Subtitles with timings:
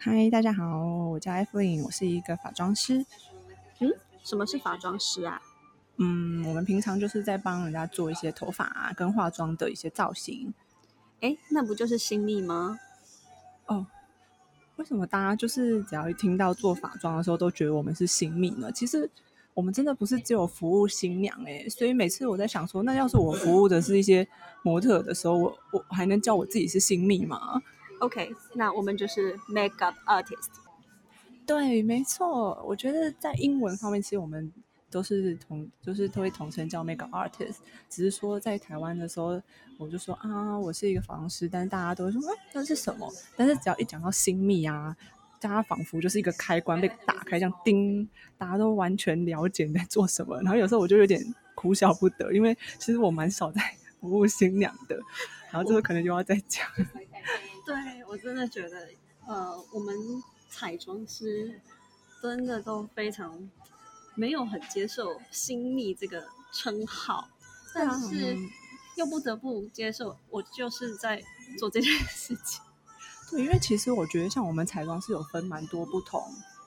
[0.00, 3.04] 嗨，大家好，我叫 Evelyn，我是一个化妆师。
[3.80, 5.42] 嗯，什么是化妆师啊？
[5.96, 10.54] 嗯，我们平常就是在帮人家做一些头发啊，跟化妆的一些造型。
[11.20, 12.78] 哎，那不就是新密吗？
[13.66, 13.84] 哦，
[14.76, 18.70] 为什么大家就是只要一听到做法妆的时候，都觉得我们是新密呢？
[18.70, 19.10] 其实
[19.52, 24.28] 我们真的不是只有服务新娘哎，所以每次我在想说，那要是我服务的是一些
[24.62, 27.60] 模特的时候，我我还能叫我自己是新密吗
[28.00, 30.48] ？OK，那我们就是 makeup artist。
[31.46, 32.62] 对，没错。
[32.66, 34.52] 我觉得在英文方面，其实我们
[34.90, 37.56] 都是同，就是都会统称叫 makeup artist。
[37.88, 39.40] 只是说在台湾的时候，
[39.78, 43.10] 我就说啊，我是一个化妆师，但是大家都会说，嗯，那是什么？
[43.36, 44.94] 但是只要一讲到新密啊，
[45.40, 48.06] 大家仿佛就是一个开关被打开，这样叮，
[48.36, 50.36] 大家都完全了解你在做什么。
[50.42, 51.22] 然后有时候我就有点
[51.54, 53.62] 哭笑不得，因为其实我蛮少在
[54.00, 54.98] 服务新娘的。
[55.50, 56.66] 然后这个可能又要再讲。
[57.68, 58.88] 对我真的觉得，
[59.26, 59.94] 呃，我们
[60.48, 61.60] 彩妆师
[62.22, 63.46] 真的都非常
[64.14, 67.28] 没有很接受“新密”这个称号，
[67.74, 68.34] 但是
[68.96, 71.22] 又不得不接受，我就是在
[71.58, 72.62] 做这件事情。
[73.30, 76.22] 对，因为其实我觉得，像我们彩妆是有分蛮多不同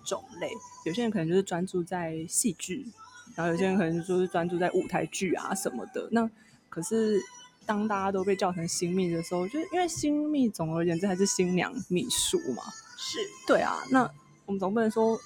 [0.06, 0.52] 种类，
[0.86, 2.86] 有些人可能就是专注在戏剧，
[3.34, 6.10] 然后有些人可能就是专注在舞台剧啊什么的。
[6.12, 6.30] 那
[6.70, 7.20] 可是。
[7.66, 12.64] 当大家都被叫成新密的时候，就是因为新密，总而言之还是新娘秘书嘛。
[12.98, 14.10] 是对啊，那
[14.46, 15.20] 我们总不能说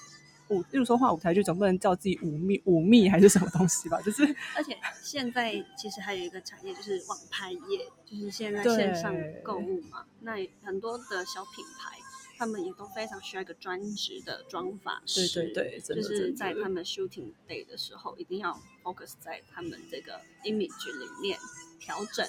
[0.49, 3.99] 舞，例如说画舞台剧，总不能叫自己舞密舞密还是什么东西吧？
[4.01, 4.23] 就是，
[4.55, 10.05] 而且现在其实还有一个产业，就是网拍业，就是现在线上购物嘛。
[10.21, 11.97] 那很多的小品牌，
[12.37, 21.37] 他们也都非常需要一个专职的妆发师，对对对，就是在他们 shooting day 的时候，一定要 focus 在他们这个 image 里面。
[21.77, 22.27] 调整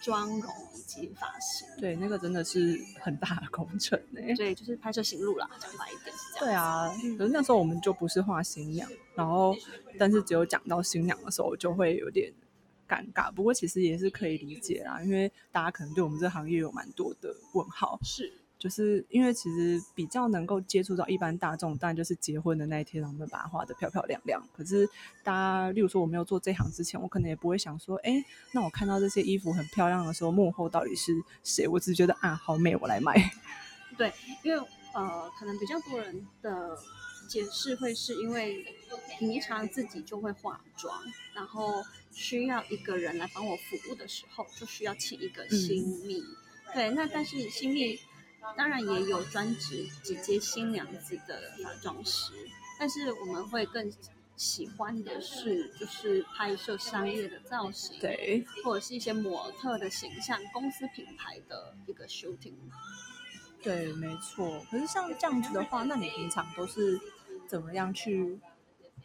[0.00, 4.20] 妆容以及发型，对，那个真的是很大的工程呢。
[4.36, 6.46] 对，就是拍摄行路啦，讲白一点是这样。
[6.46, 9.56] 对啊，可是那时候我们就不是画新娘，然后
[9.98, 12.32] 但是只有讲到新娘的时候，就会有点
[12.88, 13.32] 尴尬。
[13.32, 17.98] 不过其实也是可以理解啦，因为大家可能对我们这行业有蛮多的问号。
[18.04, 18.32] 是。
[18.62, 24.40] 就是因为其实比较能够接触到一般大众，当然就是结婚的那一天，我们把它画的漂漂亮亮。
[24.56, 24.88] 可是
[25.24, 31.12] 大家，例如说我没有做这行之前，我可能也不会想说，哎，那我看到这些衣服很漂亮的时候，幕后到底是
[31.42, 31.66] 谁？
[31.66, 33.16] 我只觉得啊，好美，我来买。
[33.98, 34.12] 对，
[34.44, 36.78] 因为呃，可能比较多人的
[37.28, 38.64] 解释会是因为
[39.18, 41.02] 平常自己就会化妆，
[41.34, 46.22] 然后需要一个人来帮我服务的时候，就需要请一个新密。
[46.72, 47.98] 对，那但是新密。
[48.56, 52.32] 当然也有专职只接新娘子的化妆师，
[52.78, 53.90] 但是我们会更
[54.36, 62.54] 喜欢的是，就是拍摄商业的造型，对，或者是一些模特的形象、公司品牌的一个 shooting。
[63.62, 64.60] 对，没错。
[64.70, 67.00] 可是像这样子的话，那你平常都是
[67.46, 68.40] 怎么样去，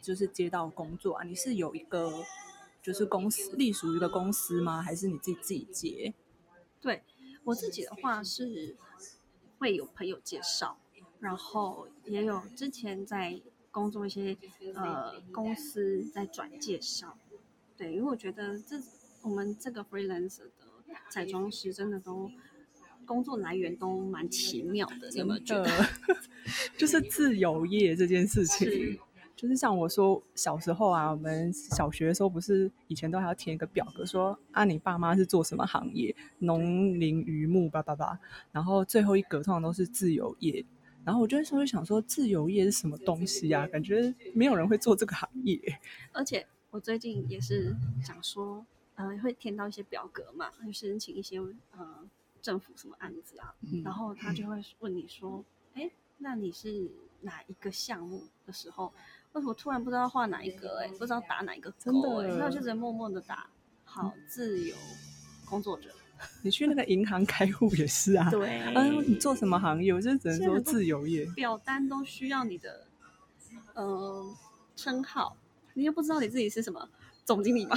[0.02, 1.24] 就是接到工作啊？
[1.24, 2.24] 你是有一个
[2.82, 4.82] 就是公司隶属于一个公司吗？
[4.82, 6.14] 还是你自己自己接？
[6.80, 7.04] 对
[7.44, 8.76] 我自己的话是。
[9.58, 10.78] 会有朋友介绍，
[11.20, 14.36] 然后也有之前在工作一些
[14.74, 17.18] 呃公司在转介绍，
[17.76, 18.80] 对，因为我觉得这
[19.22, 20.50] 我们这个 freelancer 的
[21.10, 22.30] 彩妆师真的都
[23.04, 25.70] 工作来源都蛮奇妙的，有没有觉得？
[26.78, 28.98] 就是自由业这件事情。
[29.38, 38.18] 就是像我说小时候啊，我们小学的时候不是以前都还要填一个表格，说啊你爸妈是做什么行业，农林渔牧叭叭叭，
[38.50, 40.66] 然后最后一格通常都是自由业，
[41.04, 43.64] 然后我就稍微想说自由业是什么东西啊？
[43.68, 45.56] 感觉没有人会做这个行业。
[46.10, 48.66] 而且我最近也是想说，
[48.96, 51.38] 呃，会填到一些表格嘛，去申请一些
[51.70, 52.04] 呃
[52.42, 55.44] 政府什么案子啊，然后他就会问你说，
[55.74, 55.88] 哎，
[56.18, 58.92] 那你是哪一个项目的时候？
[59.32, 60.80] 为什么突然不知道画哪一个？
[60.80, 62.20] 哎，不知道打哪一个勾？
[62.22, 63.48] 哎，那我就只能默默的打
[63.84, 64.74] 好自由
[65.44, 65.90] 工作者。
[66.42, 68.28] 你去那个银行开户也是啊？
[68.30, 68.60] 对。
[68.74, 69.92] 嗯，你做什么行业？
[69.92, 71.24] 我就只能说自由业。
[71.36, 72.86] 表单都需要你的
[73.74, 74.24] 呃
[74.74, 75.36] 称号，
[75.74, 76.88] 你又不知道你自己是什么
[77.24, 77.76] 总经理吗？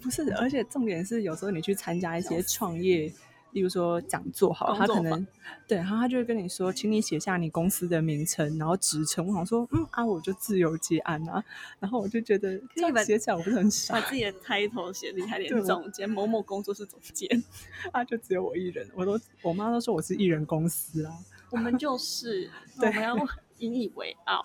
[0.00, 3.12] 不是，而且重点是有时候你去参加一些创业。
[3.52, 5.26] 例如说讲座好，他可能
[5.66, 9.26] 对，然后他就会跟你说，请你写下你公司的名称，然后职称。
[9.26, 11.42] 我想说，嗯啊，我就自由接案啊。
[11.78, 17.28] 然后我就觉得，这样写起来我不是很傻，把自己的 title 写厉害点，总监某某工作室总监，
[17.92, 18.88] 啊，就只有我一人。
[18.94, 21.12] 我都我妈都说我是艺人公司啊。
[21.50, 22.50] 我们就是，
[22.80, 23.14] 我们要
[23.58, 24.42] 引以为傲。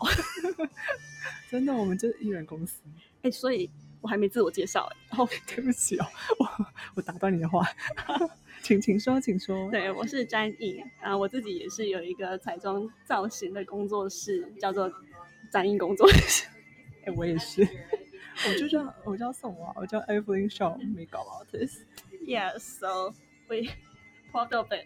[1.50, 2.82] 真的，我们就是艺人公司。
[3.22, 3.70] 哎，所以
[4.02, 5.18] 我还没自我介绍哎。
[5.18, 6.06] 哦， 对不起哦，
[6.40, 6.50] 我
[6.96, 7.66] 我打断你的话。
[8.64, 9.70] 请请说，请说。
[9.70, 14.92] 对，我是詹颖啊，我自己也是有一个彩妆造型的工作室，叫做
[15.52, 16.48] 詹颖工作室。
[17.06, 17.62] 哎，我也是，
[18.48, 21.84] 我就叫我叫宋娃，我叫 Evelyn Shaw Makeup Artist。
[22.26, 23.14] Yes, so
[23.48, 23.70] we
[24.32, 24.86] proud of it.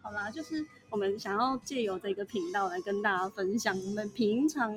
[0.00, 4.74] 好啦，就是我们想要借由这个频道来跟大家分享我们平常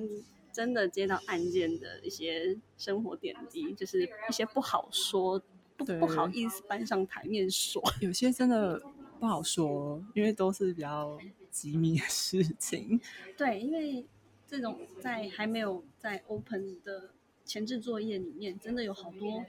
[0.56, 5.38] 真的接到案件的一些生活点滴，就是一些不好说、
[5.76, 7.84] 不不好意思搬上台面说。
[8.00, 8.82] 有些真的
[9.20, 11.20] 不好说，因为都是比较
[11.52, 13.02] 机密的事情。
[13.36, 14.06] 对，因为
[14.48, 17.10] 这种在还没有在 open 的
[17.44, 19.44] 前置作业里面，真的有好多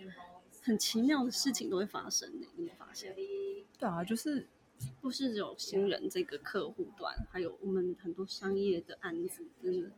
[0.60, 3.14] 很奇妙的事情都会发生的，你有没有发现？
[3.78, 4.48] 对啊，就是
[5.00, 9.92] 不是只有新人这个客户端，还有我们很多商业的案子，真的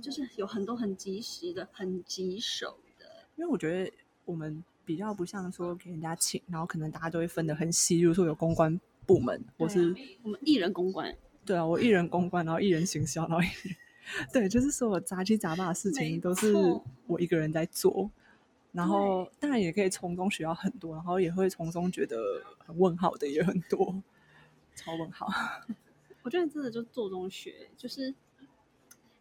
[0.00, 3.04] 就是有很多很及时的、很棘手的。
[3.36, 3.92] 因为我觉得
[4.24, 13.76] 我们比较不像说给人家请，然后可能大家都会分得很细，例如说有公关部门，或是我们艺人公关，对啊，我艺人公关，然后艺人行销，然后艺人
[14.32, 16.54] 对，就是所有杂七杂八的事情都是
[17.06, 18.10] 我一个人在做。
[18.72, 24.02] 然后当然也可以从中学到很多，然后也会从中觉得很问号的也很多，
[24.76, 25.26] 超问号。
[26.22, 28.14] 我觉得真的就做中学，就是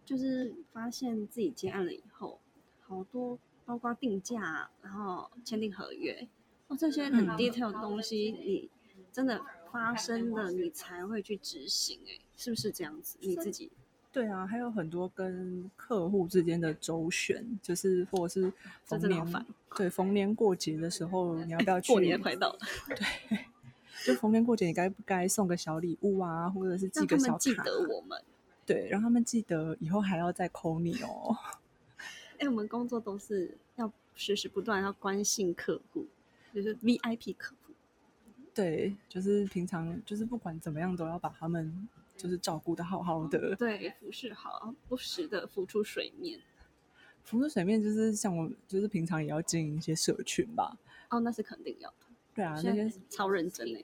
[0.05, 2.39] 就是发现自己接案了以后，
[2.81, 6.27] 好多包括定价，然后签订合约，
[6.67, 8.69] 哦，这些很嗯 detail 的东西，你
[9.11, 9.41] 真的
[9.71, 13.17] 发生了，你才会去执行、欸，是不是这样子？
[13.21, 13.71] 你自己
[14.11, 18.53] 对啊，还有很多跟客户之间的周旋，就是或者是
[18.83, 21.91] 逢年对逢年过节的时候，你要不要去？
[21.91, 22.59] 过年快到了，
[24.05, 27.31] 就逢年过节，你该不该送个小礼物啊，或者是寄个小卡？
[27.31, 28.23] 他们记得我们。
[28.65, 31.35] 对，让他们记得以后还要再 call 你哦。
[32.39, 36.07] 哎、我们工作都是要时时不断要关心客户，
[36.53, 37.73] 就是 VIP 客户。
[38.53, 43.55] 对，就是平常就是不管怎么样都要把他们就是照顾的好好的。
[43.55, 46.39] 对，服侍好，不时的浮出水面。
[47.23, 50.77] 浮出水面就是像我，就是平常也要经营一些社群吧。
[51.09, 51.95] 哦，那是肯定要的。
[52.33, 53.83] 对啊，那些超认真哎、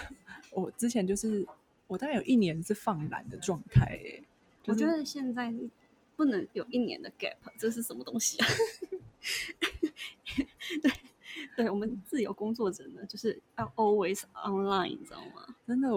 [0.52, 1.46] 我之前就是
[1.88, 4.22] 我大概有一年是放懒的状态诶。
[4.62, 5.52] 就是我觉得现在
[6.14, 8.46] 不能有一年的 gap，这是什么东西啊？
[10.82, 10.92] 对，
[11.56, 15.54] 对我们自由工作者呢，就是要 always online，你知道吗？
[15.66, 15.88] 真的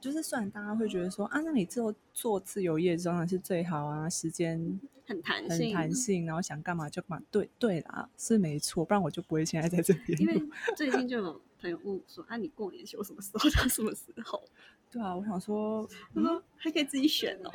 [0.00, 7.24] 就是，虽然大家会觉得说啊，那你做做自由业当然是最好啊，时间很弹很性，弹性，然后想干嘛就干嘛。
[7.30, 10.42] 对对啦，是没错，不然我就不会现在在这边因为。
[10.76, 13.48] 最近就有朋友问我说：“啊，你过年休什么时候？
[13.50, 14.42] 到什么时候
[14.90, 17.50] 对啊，我想说，？”他说：“还可以自己选哦。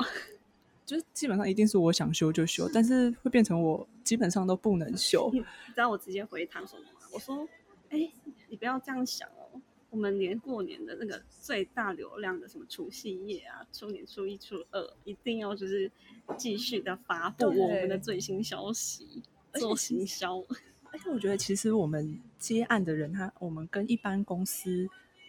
[0.83, 5.29] 就是基本上一定是我想休就休，但是会变成我基本上都不能 休。
[5.31, 7.07] 你知道我直接回他说什么吗？
[7.13, 7.47] 我说
[7.89, 8.11] ：“哎、
[8.47, 9.61] 你不要这样想哦，
[9.91, 15.91] 我们连过年的那个最大流量的什么除夕夜啊、初年初一、初二，一定要就是
[16.35, 19.21] 继续的发布我们的最新消息，
[19.53, 20.43] 做行销。
[20.91, 24.87] 而且我觉得，其实我们接案的人，他我们跟一般公司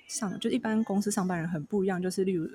[0.08, 2.48] 上，就一般公司上班人很不一样，就是例如。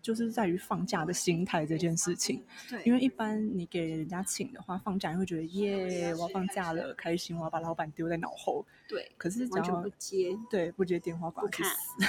[0.00, 8.64] 就是在于放假的心态这件事情，对，因为一般你给人家请的话，放假你会觉得耶，我要放假了，开心，我要把老板丢在脑后。
[8.88, 12.06] 对可是只完全要不接对不接电话，不看死。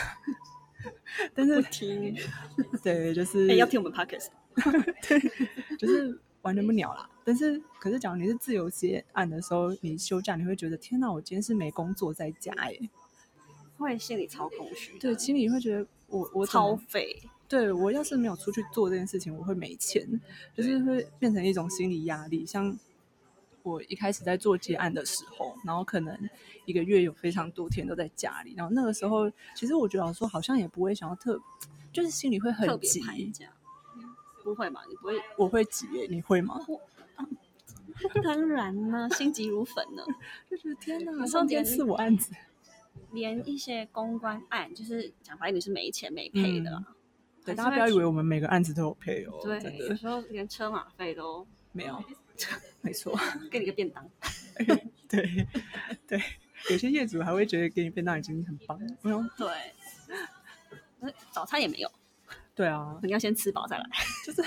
[1.35, 2.15] 但是 不听，
[2.81, 4.27] 对，就是哎、要听我们 podcast。
[5.77, 7.09] 就是完全不鸟啦。
[7.29, 12.75] 但是，可是，假如你是自由接案的时候，你休假，你会觉得天哪，我今天是没工作在家哎。
[13.77, 17.21] 会心里超空虚的，对，心里会觉得我我超么废。
[17.47, 20.19] 对我要是没有出去做这件事情，我会没钱，
[20.55, 22.43] 就是会变成一种心理压力。
[22.43, 22.75] 像
[23.61, 26.17] 我一开始在做接案的时候，然后可能
[26.65, 31.39] 一个月有非常多天都在家里，然后那个时候，其实我觉得说好像也不会想要特，
[31.93, 33.03] 就是心里会很急。
[34.43, 34.81] 不会吧？
[34.89, 35.13] 你不会？
[35.37, 36.59] 我会急耶，你会吗？
[38.23, 40.03] 当然呢，心急如焚呢。
[40.49, 42.33] 就觉得天哪，上天连赐我案子。
[43.11, 46.85] 连一些公关案，就是讲白一点是没钱没赔的啦。
[47.45, 52.03] 对，大家不要以为我们每个案子都有配哦，真对，有的时候连车马费都没有，
[52.81, 53.17] 没错，
[53.49, 54.07] 给你个便当。
[55.09, 55.47] 对
[56.05, 56.21] 对，
[56.69, 59.47] 有些业主还会觉得给你便当已经很棒了，没有，对，
[61.31, 61.91] 早餐也没有，
[62.53, 63.89] 对啊，你要先吃饱再来。
[64.25, 64.43] 就是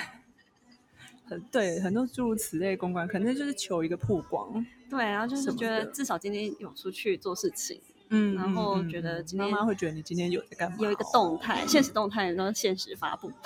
[1.32, 13.32] 很对，很多诸如此类公关，可能就是求一个曝光，对，然后就是觉得至少今天有出去做事情，嗯然后觉得今天妈妈会觉得你今天有在干嘛，有一个动态，现实动态，然后现实发布。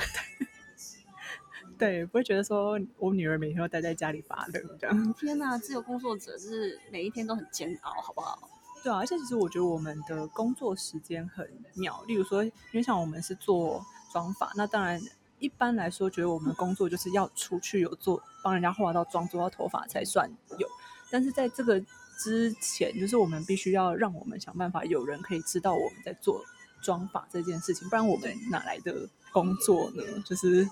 [1.78, 8.48] 对，不会觉得说我女儿每天都待在家里发热这样，天哪，自由工作者就是每一天都很煎熬，好不好？
[8.82, 14.98] 对啊，而且其实我觉得我们的工作时间很妙，例如说，因为像我们是做妆发，那当然
[15.38, 20.68] 一般来说，觉得我们工作就是要出去有做帮人家化到妆、做到头发才算有，
[21.10, 21.80] 但是在这个
[22.18, 26.42] 之前，就是我们必须要让我们想办法有人可以知道我们在做
[26.82, 30.02] 妆发这件事情，不然我们哪来的工作呢？
[30.24, 30.66] 就是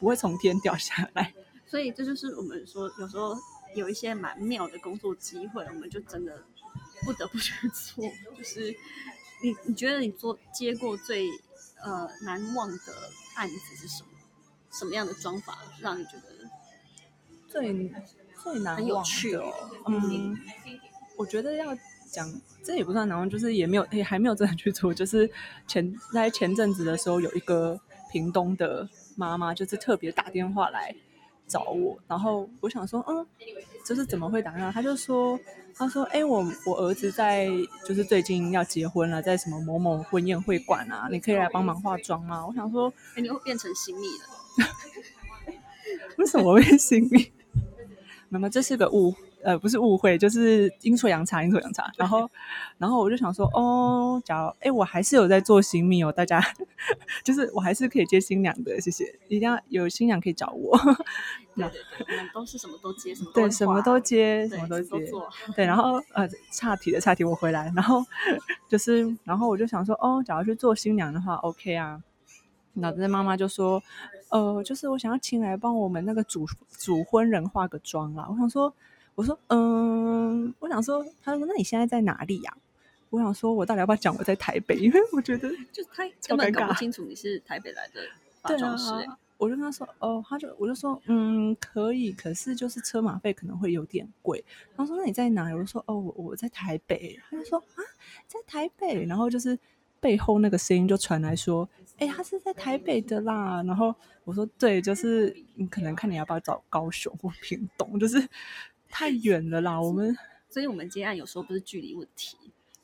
[0.00, 1.34] 不会从天掉下来。
[1.66, 3.36] 所以这就是我们说，有时候
[3.74, 6.42] 有一些蛮妙的工作机会，我们就真的
[7.04, 8.02] 不得不去做。
[8.36, 8.74] 就是
[9.42, 11.28] 你你觉得你做接过最
[11.82, 12.92] 呃难忘的
[13.36, 14.08] 案子是什么？
[14.70, 16.22] 什么样的装法让你觉得
[17.48, 17.90] 最
[18.42, 19.52] 最难很有忘的趣哦
[19.84, 19.86] 哦？
[19.86, 20.36] 嗯，
[21.16, 21.74] 我觉得要
[22.10, 22.30] 讲
[22.62, 24.92] 这也不算难忘，就是也没有 也还没有真的去做。
[24.92, 25.30] 就是
[25.66, 27.80] 前在前阵子的时候，有一个
[28.12, 30.94] 屏东的妈妈，就是特别打电话来
[31.48, 33.26] 找我，然后我想说，嗯，
[33.84, 34.70] 就是怎么会打电话？
[34.70, 35.38] 他就说，
[35.74, 37.48] 他说，哎、我我儿子在
[37.86, 42.46] 就是最近要结婚了，在什么某某婚宴会馆啊，你可以来帮忙化妆吗？
[42.46, 44.66] 我想说，哎你会变成新密了？
[46.18, 47.32] 为什么会新密？
[48.28, 51.90] 那么，这是个误，呃，不是误会，就是阴错阳差，阴错阳差。
[51.96, 52.28] 然后，
[52.76, 56.42] 然后我就想说，哦，假如，哎，我还是有在做新密哦，大家，
[57.24, 60.76] 就是我还是可以接新娘的，谢谢，一定要有新娘可以找我，
[61.54, 65.28] 对对对，我们都是什么都接，什么都对，什么都接，什么都接，做。
[65.54, 68.04] 对，然后呃，岔题的，岔题，我回来，然后
[68.68, 72.02] 就是，然后我就想说，哦，假如去做新娘的话，OK 啊。
[72.74, 73.82] 脑子妈妈就说，
[74.30, 76.46] 呃，就是我想要请来帮我们那个主
[76.78, 78.24] 主婚人化个妆啦。
[78.30, 78.72] 我想说，
[79.18, 82.56] 我说，嗯、我想说，他说，那你现在在哪里呀、
[83.10, 84.76] 我想说，我到底要不要讲我在台北？
[84.76, 88.00] 因为我觉得 就是他根本搞不清楚你是台北来的
[88.40, 94.44] 化妆师、欸，，我就跟他说，哦，他就我就说，嗯，可以，可是就是车马费可能会有点贵。
[94.76, 95.52] 他说，那你在哪？
[95.52, 97.18] 我就说，哦，我我在台北。
[97.28, 97.82] 他就说，啊，
[98.28, 99.04] 在台北。
[99.04, 99.58] 然后就是
[99.98, 103.64] 背后那个声音就传来说，哎、他是在台北的啦。
[103.64, 108.20] 然后我说，对，就是你可能看你要不要找高雄或屏东，就是
[108.88, 109.80] 太远了啦。
[109.80, 110.16] 我们
[110.48, 112.36] 所以我们接案有时候不是距离问题，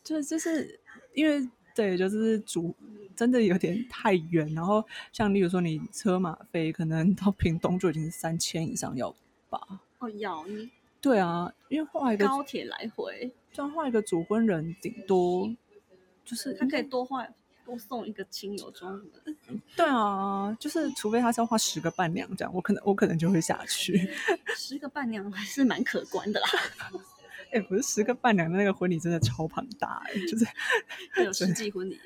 [0.02, 0.78] 就就是
[1.14, 2.74] 因为对，就是主
[3.16, 9.14] 真的有点太远，然后像例如说你车马费可能到屏东就已经是三千以上要
[9.48, 9.60] 吧？
[9.98, 10.70] 哦，要你
[11.00, 15.50] 对啊，因为画一个高铁来回，这样画一个主婚人，顶多
[16.24, 17.34] 就是他可以多换
[17.64, 19.34] 多送一个亲友妆什么的。
[19.74, 24.10] 对啊，就是除非他是要花十个伴娘这样，我可能我可能就会下去。
[24.56, 26.48] 十个伴娘还是蛮可观的啦，
[27.52, 30.44] 哎、不是十个伴娘的那个婚礼真的超庞大哎、就是
[31.14, 32.00] 会有世纪婚礼。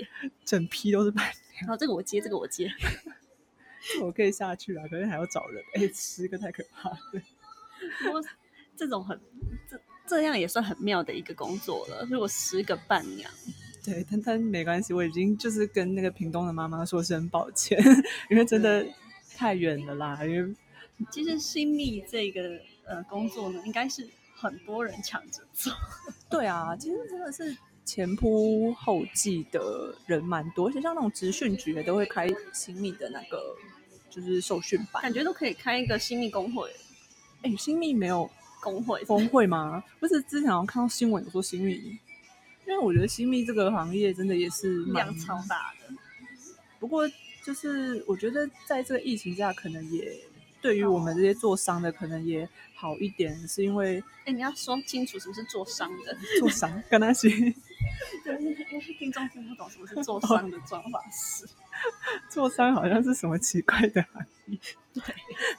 [0.44, 2.70] 整批都是伴娘，然后这个我接，这个我接。
[4.02, 6.98] 我可以下去啊，可是还要找人，哎、十个太可怕了。
[8.02, 8.22] 不过
[8.76, 9.18] 这种很
[9.70, 12.06] 这这样也算很妙的一个工作了。
[12.10, 13.30] 如果十个伴娘，
[13.84, 17.78] 对，但但没关系，我已经就是跟那个屏东的妈妈说声抱歉，
[18.30, 18.86] 因为真的
[19.36, 20.24] 太远了啦。
[20.24, 20.54] 因为
[21.10, 25.72] 其实新密这个呃工作呢，应该是很多人抢着做。
[26.28, 33.56] 对啊，其实真的是前仆后继的人蛮多，而且像那种职训局也都会开新密的那个
[34.10, 35.02] 就是受训班。
[35.02, 36.70] 感觉都可以开一个新密工会，
[37.42, 38.28] 哎，新密没有
[38.60, 39.82] 工会工会吗？
[40.00, 41.98] 不是之前好像看到新闻有说新密，
[42.68, 45.94] 因为我觉得新密这个行业真的也是量超大的。
[46.78, 47.08] 不过
[47.42, 50.14] 就是我觉得在这个疫情下，可能也
[50.60, 57.30] 对于我们这些做商的可能也好一点，是因为哎，你要说清楚什么是做商的，做商跟他学
[58.22, 61.46] 对，因为听众听不懂什么是做商的妆法师。
[62.28, 64.58] 做商好像是什么奇怪的行业。
[64.92, 65.02] 对，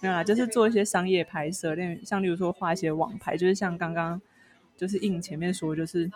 [0.01, 4.21] 没有啦，就是做一些商业拍摄，例像例如说画一些网拍，就是像刚刚
[4.77, 6.11] 就是应前面说，就是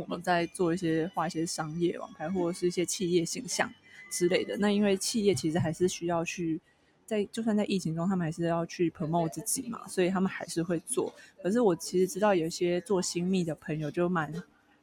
[0.00, 3.70] 我们在做一些画一些商业网拍，或者是一些企业形象
[4.10, 4.56] 之类的。
[4.56, 6.60] 那因为企业其实还是需要去
[7.06, 11.12] 在，就算在疫情中，他们还是要去 promote 自己嘛，所以他们还是会做。
[11.42, 14.32] 可是我其实知道有一些做新密的朋友就蛮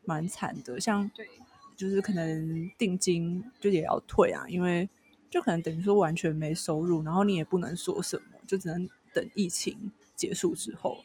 [0.05, 1.27] 蛮惨的，像对，
[1.75, 4.87] 就是可能定金就也要退啊，因为
[5.29, 10.97] 就可能等于说完全没收入，然后你也不能说什么，就只能等疫情结束之后。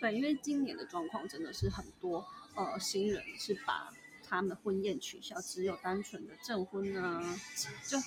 [0.00, 2.24] 对，因为今年的状况真的是很多
[2.64, 3.92] 呃新人是把
[4.28, 7.22] 他们婚宴取消，只有单纯的证婚啊，
[7.86, 7.98] 就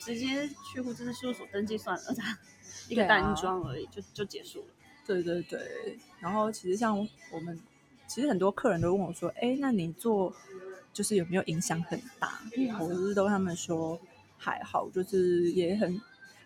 [0.00, 2.14] 直接去户政事事务所登记算了，
[2.88, 4.66] 一个单装而已，就就结束了。
[5.06, 6.98] 对对对，然后其实像
[7.30, 7.58] 我们，
[8.08, 10.34] 其实很多客人都问我说：“哎，那你做
[10.92, 12.40] 就是有没有影响很大？”
[12.80, 14.00] 我就是都跟他们说
[14.36, 16.00] 还好，就是也很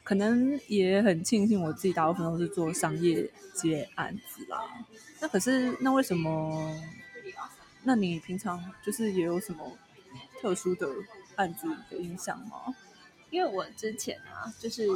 [0.04, 4.62] 可能也很庆幸我自己大部分都是做商业接案子啦。
[5.20, 6.78] 那可是那为什么
[7.90, 9.76] 那你平常就是也有什么
[10.40, 10.88] 特殊的
[11.34, 12.72] 案子的影响吗？
[13.30, 14.86] 因为我之前啊，就是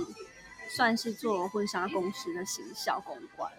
[0.68, 3.50] 算是做婚纱公司的行销公关，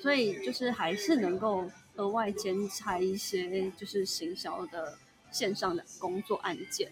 [0.00, 4.96] 所以就是还是能够额外兼差一些就是行销的
[5.32, 6.88] 线上的工作案件，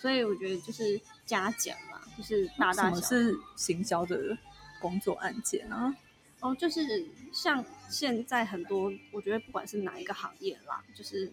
[0.00, 4.36] 所以我觉得就是加减嘛，就是大大小什么是行销的
[4.80, 5.94] 工作案件啊？
[6.40, 11.30] 哦，就是像现在很多，我觉得不管是哪一个行业啦，就是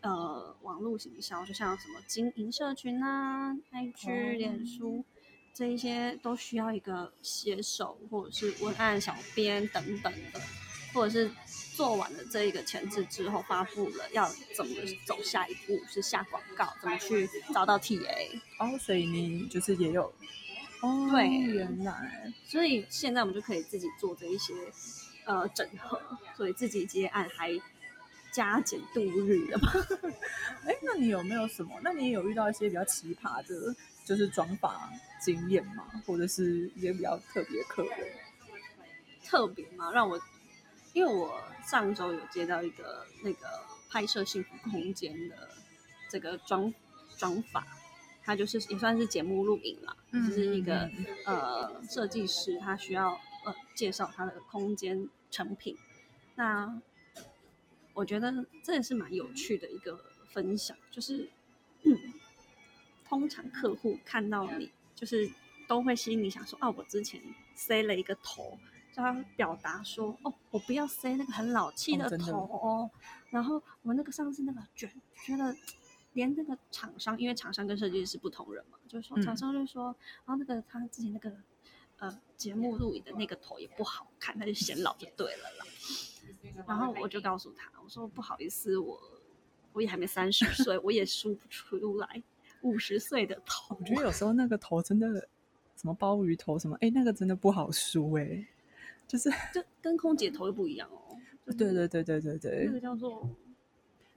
[0.00, 5.04] 呃网络行销，就像什么经营社群啊、IG、脸书
[5.54, 10.40] 这一些，都需要一个写手或者是文案小编等等的，
[10.92, 11.30] 或者是
[11.74, 14.74] 做完了这一个前置之后发布了，要怎么
[15.06, 18.40] 走下一步，是下广告，怎么去找到 TA。
[18.58, 20.12] 哦，所以你就是也有
[20.80, 24.54] 哦，对原来所以现在我们就可以自己做这一些
[25.24, 26.00] 呃整合，
[26.36, 27.50] 所以自己接案还
[28.32, 29.72] 加减度日了嘛。
[30.64, 31.80] 哎，那你有没有什么？
[31.82, 35.84] 那你也有遇到一些比较奇葩的，就是妆法经验吗？
[36.06, 38.08] 或者是一些比较特别客人？
[39.24, 40.20] 特别吗，让我
[40.92, 43.46] 因为我上周有接到一个那个
[43.90, 45.50] 拍摄幸福空间的
[46.08, 46.72] 这个妆
[47.16, 47.66] 妆法，
[48.28, 50.90] 它就是也算是节目录影啦，嗯就是一个
[51.24, 55.74] 呃设计师他需要呃介绍他的空间成品，
[56.34, 56.78] 那
[57.94, 61.30] 我觉得这也是蛮有趣的一个分享，就是
[61.84, 61.96] 嗯，
[63.08, 65.30] 通常客户看到你就是
[65.66, 67.18] 都会心里想说，哦，我之前
[67.54, 68.58] 塞了一个头。
[68.90, 72.90] 叫他表达说：“哦，我不要塞那个很老气的哦真的头哦。
[73.30, 74.90] 然后我那个上次那个卷，
[75.24, 75.54] 觉得
[76.12, 79.84] 连那个厂商，因为厂商跟设计师是不同人嘛，就是说嗯厂商就说，
[80.24, 81.32] 然后那个他之前那个
[81.98, 85.66] 呃节目录影的那个头也不好看，他就显老就对了啦。
[86.66, 89.00] 然后我就告诉他，我说不好意思，我
[89.72, 92.22] 我也还没三十岁，我也梳不出来
[92.62, 93.76] 五十岁的头。
[93.78, 95.28] 我觉得有时候那个头真的
[95.76, 98.46] 什么鲍鱼头什么，哎，那个真的不好梳哎、
[99.06, 101.16] 就是就跟空姐头又不一样哦。
[101.56, 103.26] 对对对对对对那个，叫做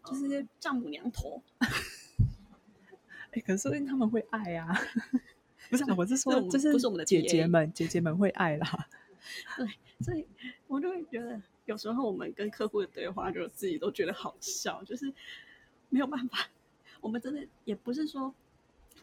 [0.05, 1.41] 就是呃丈母娘头。
[3.31, 4.75] 哎，可是说不定他们会爱啊。
[5.69, 8.87] 不是啊，我是说，就是不是我们的姐姐们，姐姐们会爱啦。
[9.55, 9.67] 对
[10.01, 10.27] 所以
[10.67, 15.13] 我就会觉得，有时候我们跟客户的对话，就自己都觉得好笑，就是
[15.89, 16.49] 没有办法。
[16.99, 18.33] 我们真的也不是说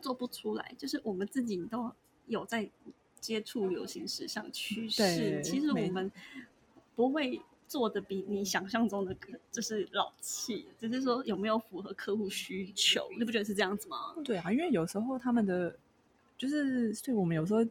[0.02, 1.90] 做不出来，就是我们自己都
[2.26, 2.68] 有在
[3.18, 4.98] 接触流行时尚趋势。
[4.98, 6.12] 对其实我们
[6.94, 9.14] 不会做的比你想象中的
[9.52, 14.14] 就是老气，只是说有没有符合客户需求，你不觉得是这样子吗？
[14.24, 15.76] 对啊，因为有时候他们的
[16.36, 17.64] 就是，所以我们有时候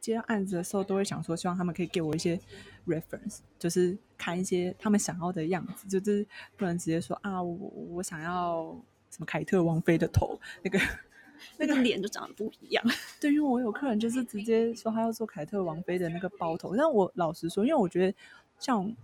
[0.00, 2.38] 接到案子的时候，都会想说，希望他们可以给我一些
[2.86, 7.54] reference，就是看一些他们想要的样子，就是不能直接说啊，我
[7.90, 8.76] 我想要
[9.10, 10.78] 什么凯特王妃的头，那个
[11.58, 12.84] 那个脸就长得不一样。
[13.20, 18.16] 对，因为我有客人就是直接说他要做凯特王妃的那个包头，但我老实说，因为我觉得
[18.58, 18.94] 像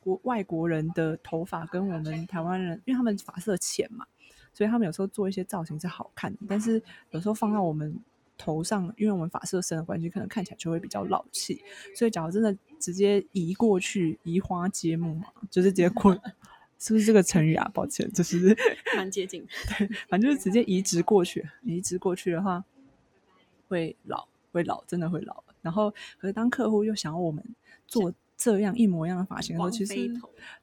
[0.00, 4.06] 国外国人的头发跟我们台湾人，因为他们发色浅嘛，
[4.52, 7.96] 所以他们有时候做一些造型是好看的，但是有时候放到我们
[8.36, 11.62] 头上，因为我们发色深的关系，可能看起来就会比较老气。
[11.94, 16.18] 所以假如真的直接移过去，移花接木嘛，就是直接 过。
[16.82, 17.70] 是不是这个成语啊？
[17.74, 18.56] 抱歉，就是
[18.96, 19.86] 蛮接近对。
[20.08, 22.64] 反正就是直接移植过去，移植过去的话
[23.68, 25.44] 会老，会老，真的会老。
[25.60, 27.44] 然后，可是当客户又想要我们
[27.86, 30.10] 做这样一模一样的发型的时候，其实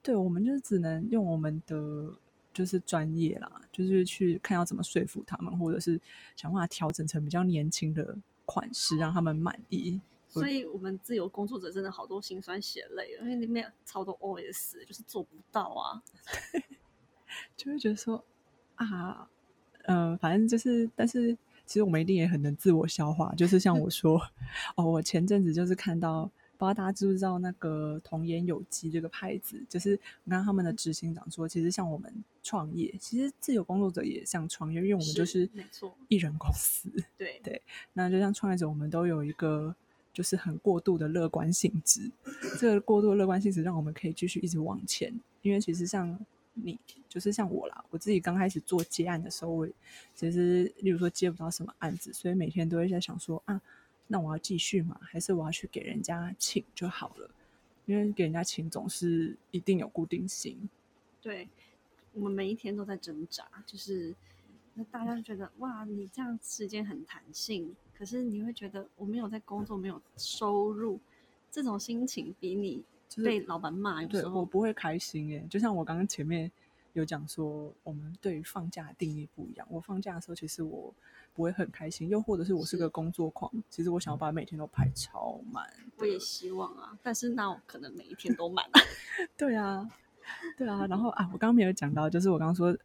[0.01, 2.11] 对我们就是只能用我们的
[2.51, 6.01] 就是专业啦，就是去看要怎么说服他们，或者是
[6.35, 10.01] 想办法调整成比较年轻的款式，让他们满意。
[10.27, 16.01] 所以我们自由工作者真的好多心酸血泪，因为里面有超多 OS 就是做不到啊。
[17.55, 18.23] 就会觉得说
[18.75, 19.29] 啊，
[19.83, 21.33] 呃，反正就是，但是
[21.65, 23.33] 其实我们一定也很能自我消化。
[23.35, 24.19] 就是像我说，
[24.75, 29.91] 哦，我前阵子就是看到，不知道大家知不知道那个童颜有机这个牌子，就是
[30.23, 37.61] 我刚刚他们的执行长说，其实像我们创业，其实自由工作者也像创业，因为我们就是没错，艺人公司，对对
[37.93, 39.75] 那就像创业者，我们都有一个
[40.11, 42.09] 就是很过度的乐观性质。
[42.59, 45.13] 这个过度的乐观性质让我们可以继续一直往前。
[45.43, 46.19] 因为其实像
[46.53, 49.67] 你，就是像我啦，我自己刚开始做接案的时候，我
[50.15, 53.61] 其实例如说接不到什么案子，所以每天都会在想说啊，
[54.07, 54.99] 那我要继续吗？
[55.01, 57.29] 还是我要去给人家请就好了？
[57.85, 60.69] 因为给人家请总是一定有固定性。
[61.21, 61.47] 对，
[62.13, 64.15] 我们每一天都在挣扎，就是
[64.73, 70.99] 那大家就觉得哇，你这样时间很弹性，可是你会觉得我没有在工作，没有收入，
[71.51, 72.83] 这种心情比你
[73.23, 76.51] 被老板骂有对时候我不会开心耶，就像我刚刚前面
[76.99, 79.67] 有讲说，我们对于放假的定义不一样。
[79.69, 80.93] 我放假的时候，其实我
[81.33, 85.65] 不会很开心，又或者是我是个工作狂，其实我想要把每天都排超满。
[85.97, 88.65] 我也希望啊，但是那我可能每一天都满。
[89.37, 89.89] 对啊，
[90.57, 90.85] 对啊。
[90.87, 92.77] 然后啊，我刚刚没有讲到，就是我刚刚说，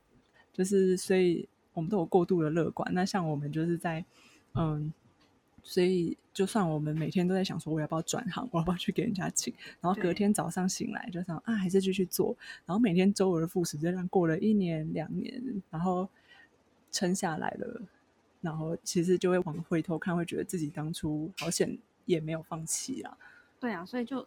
[0.53, 2.93] 就是所以我们都有过度的乐观。
[2.95, 4.05] 那像我们就是在
[4.55, 4.93] 嗯。
[5.65, 16.09] 所以，就算我们每天都在想说，我要不要转行，我要不要去给人家请，然后隔天早上醒来就想啊，还是继续做，然后每天周而复始，这样过了一年两年，然后
[16.91, 17.81] 撑下来了，
[18.41, 23.17] 然后其实就会往回头看，会觉得自己当初好险也没有放弃啊。
[23.61, 24.27] 对啊，所以就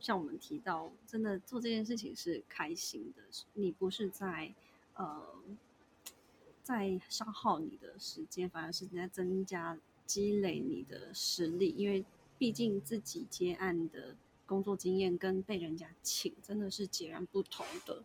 [0.00, 3.22] 像我们提到，真的做这件事情是开心的，
[3.54, 4.52] 你不是在
[4.94, 5.22] 呃
[6.64, 9.78] 在消耗你的时间，反而是你在增加。
[10.06, 12.04] 积累你的实力，因为
[12.38, 18.02] 毕竟自己接案的工作经验跟被人家请真的是截然不同的。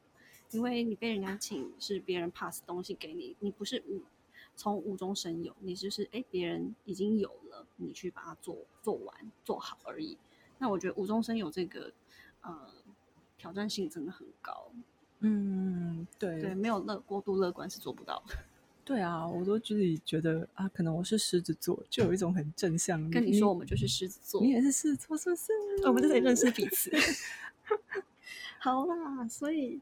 [0.51, 4.01] 因为你被人家请是别人 pass 东西给你，你不是无
[4.55, 10.17] 从无中生有，你就是哎别人已经有了，你去把它做做完做好而已。
[10.57, 11.91] 那我觉得无中生有这个
[12.41, 12.71] 呃
[13.37, 14.71] 挑战性真的很高。
[15.19, 18.35] 嗯，对对，没有乐过度乐观是做不到的。
[18.87, 23.11] 对啊，我都自己觉得啊，可能我是狮子座，就有一种很正向。
[23.11, 25.51] 跟你说，我们就是狮子座，你也是狮子座，是不是？
[25.85, 26.89] 我们就得认识彼此。
[28.59, 29.81] 好啦，所以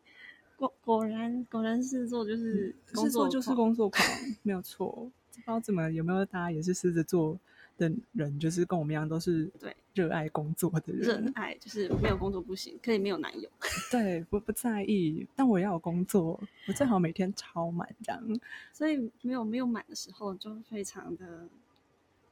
[0.58, 4.04] 果果然果然狮子座就是狮子座就是工作狂，
[4.42, 4.90] 没有错。
[4.90, 7.38] 不知道怎么有没有大家也是狮子座。
[7.78, 11.24] 的人就是跟我们一样，都是对热爱工作的人。
[11.24, 13.50] 热爱就是没有工作不行，可以没有男友。
[13.92, 18.40] 对，不不在意，但我要有工作，我最好每天超满这样。
[18.74, 21.48] 所以没有没有满的时候，就非常的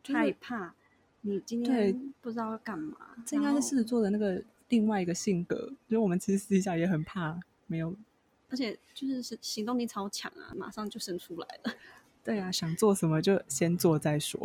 [0.05, 0.73] 害怕。
[1.25, 5.55] 你今天不知道要干嘛，这应该是狮子座的那个另外一个性格。
[5.87, 7.95] 就是我们其实私底下也很怕没有，
[8.49, 11.73] 而且就是是行动力超强啊，马上就生出来了。
[12.25, 14.39] 对啊，想做什么就先做再说。